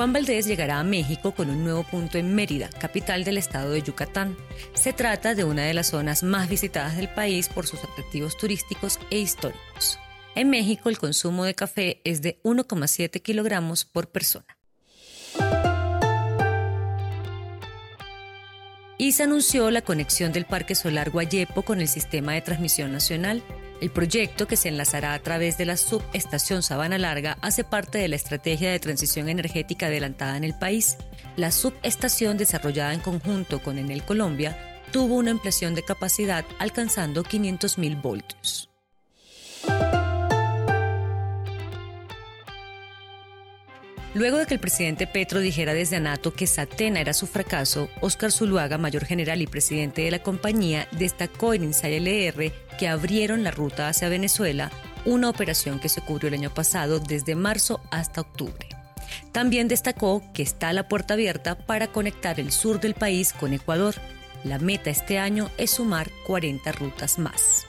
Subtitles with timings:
[0.00, 3.82] Juan Valdés llegará a México con un nuevo punto en Mérida, capital del estado de
[3.82, 4.34] Yucatán.
[4.72, 8.98] Se trata de una de las zonas más visitadas del país por sus atractivos turísticos
[9.10, 9.98] e históricos.
[10.34, 14.46] En México el consumo de café es de 1,7 kilogramos por persona.
[18.96, 23.42] y se anunció la conexión del Parque Solar Guayepo con el sistema de transmisión nacional.
[23.80, 28.08] El proyecto, que se enlazará a través de la subestación Sabana Larga, hace parte de
[28.08, 30.98] la estrategia de transición energética adelantada en el país.
[31.36, 38.02] La subestación, desarrollada en conjunto con Enel Colombia, tuvo una ampliación de capacidad alcanzando 500.000
[38.02, 38.69] voltios.
[44.12, 48.32] Luego de que el presidente Petro dijera desde Anato que Satena era su fracaso, Óscar
[48.32, 53.52] Zuluaga, mayor general y presidente de la compañía, destacó en Inside LR que abrieron la
[53.52, 54.72] ruta hacia Venezuela,
[55.04, 58.68] una operación que se cubrió el año pasado desde marzo hasta octubre.
[59.30, 63.94] También destacó que está la puerta abierta para conectar el sur del país con Ecuador.
[64.42, 67.64] La meta este año es sumar 40 rutas más.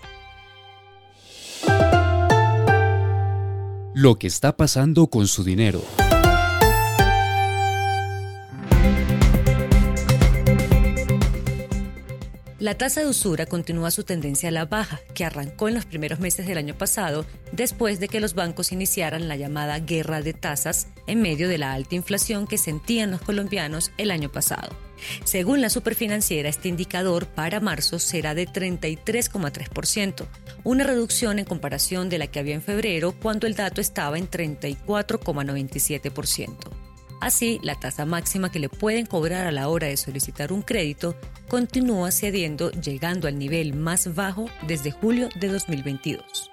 [3.94, 5.84] Lo que está pasando con su dinero.
[12.62, 16.20] La tasa de usura continúa su tendencia a la baja, que arrancó en los primeros
[16.20, 20.86] meses del año pasado, después de que los bancos iniciaran la llamada guerra de tasas
[21.08, 24.76] en medio de la alta inflación que sentían los colombianos el año pasado.
[25.24, 30.28] Según la superfinanciera, este indicador para marzo será de 33,3%,
[30.64, 34.30] una reducción en comparación de la que había en febrero cuando el dato estaba en
[34.30, 36.91] 34,97%.
[37.22, 41.16] Así, la tasa máxima que le pueden cobrar a la hora de solicitar un crédito
[41.48, 46.52] continúa cediendo llegando al nivel más bajo desde julio de 2022.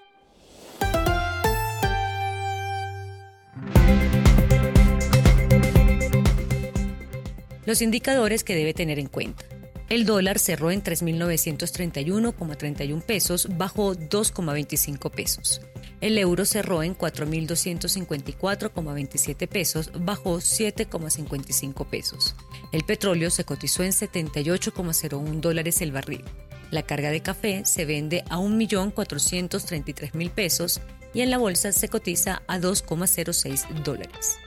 [7.65, 9.47] Los indicadores que debe tener en cuenta.
[9.89, 15.63] El dólar cerró en 3.931,31 pesos, bajó 2,25 pesos.
[16.03, 22.37] El euro cerró en 4.254,27 pesos, bajó 7,55 pesos.
[22.71, 26.23] El petróleo se cotizó en 78,01 dólares el barril.
[26.71, 30.83] La carga de café se vende a 1.433.000 pesos
[31.15, 34.39] y en la bolsa se cotiza a 2,06 dólares.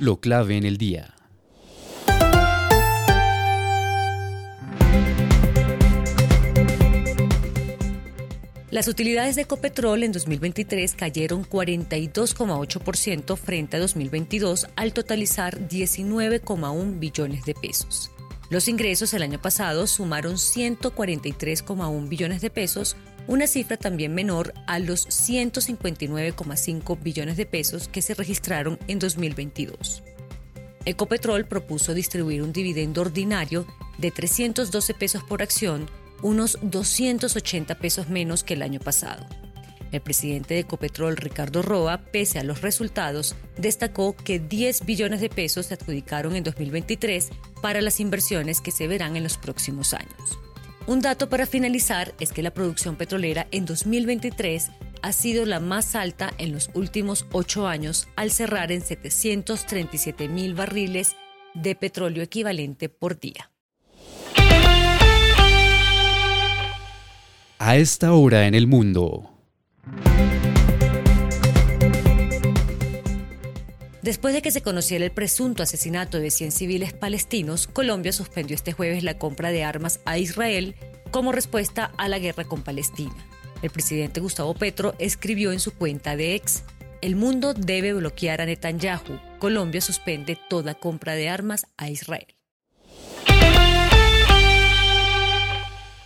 [0.00, 1.14] Lo clave en el día.
[8.72, 17.44] Las utilidades de Ecopetrol en 2023 cayeron 42,8% frente a 2022 al totalizar 19,1 billones
[17.44, 18.10] de pesos.
[18.50, 22.96] Los ingresos el año pasado sumaron 143,1 billones de pesos,
[23.26, 30.02] una cifra también menor a los 159,5 billones de pesos que se registraron en 2022.
[30.84, 33.66] Ecopetrol propuso distribuir un dividendo ordinario
[33.98, 35.88] de 312 pesos por acción
[36.22, 39.26] unos 280 pesos menos que el año pasado.
[39.92, 45.28] El presidente de Ecopetrol, Ricardo Roa, pese a los resultados, destacó que 10 billones de
[45.28, 47.28] pesos se adjudicaron en 2023
[47.62, 50.38] para las inversiones que se verán en los próximos años.
[50.86, 54.70] Un dato para finalizar es que la producción petrolera en 2023
[55.02, 60.54] ha sido la más alta en los últimos ocho años al cerrar en 737 mil
[60.54, 61.16] barriles
[61.54, 63.50] de petróleo equivalente por día.
[67.64, 69.33] a esta hora en el mundo.
[74.04, 78.74] Después de que se conociera el presunto asesinato de 100 civiles palestinos, Colombia suspendió este
[78.74, 80.74] jueves la compra de armas a Israel
[81.10, 83.16] como respuesta a la guerra con Palestina.
[83.62, 86.64] El presidente Gustavo Petro escribió en su cuenta de ex,
[87.00, 89.18] el mundo debe bloquear a Netanyahu.
[89.38, 92.26] Colombia suspende toda compra de armas a Israel.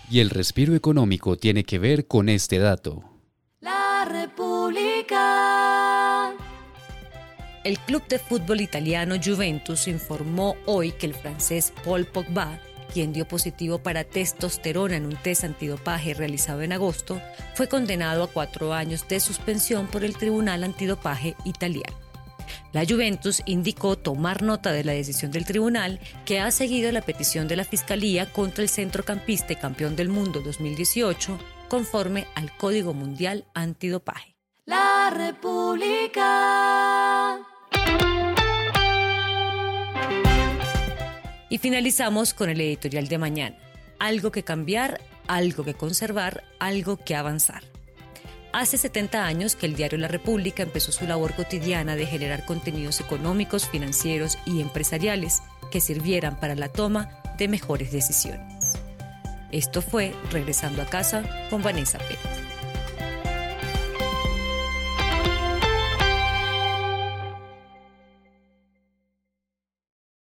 [0.08, 3.07] Y el respiro económico tiene que ver con este dato.
[7.68, 12.58] El club de fútbol italiano Juventus informó hoy que el francés Paul Pogba,
[12.94, 17.20] quien dio positivo para testosterona en un test antidopaje realizado en agosto,
[17.52, 21.94] fue condenado a cuatro años de suspensión por el Tribunal Antidopaje italiano.
[22.72, 27.48] La Juventus indicó tomar nota de la decisión del tribunal que ha seguido la petición
[27.48, 31.38] de la Fiscalía contra el centrocampista y campeón del mundo 2018
[31.68, 34.36] conforme al Código Mundial Antidopaje.
[34.64, 36.28] La República.
[41.48, 43.56] Y finalizamos con el editorial de mañana.
[43.98, 47.62] Algo que cambiar, algo que conservar, algo que avanzar.
[48.52, 53.00] Hace 70 años que el diario La República empezó su labor cotidiana de generar contenidos
[53.00, 58.78] económicos, financieros y empresariales que sirvieran para la toma de mejores decisiones.
[59.52, 62.57] Esto fue Regresando a casa con Vanessa Pérez.